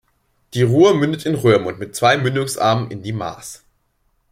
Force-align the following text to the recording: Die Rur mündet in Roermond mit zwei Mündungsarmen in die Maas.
Die 0.55 0.63
Rur 0.63 0.95
mündet 0.95 1.27
in 1.27 1.35
Roermond 1.35 1.77
mit 1.77 1.95
zwei 1.95 2.17
Mündungsarmen 2.17 2.89
in 2.89 3.03
die 3.03 3.13
Maas. 3.13 3.63